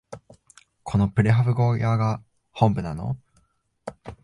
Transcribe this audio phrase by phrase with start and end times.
[0.81, 3.17] このプレハブ小屋が本部なの？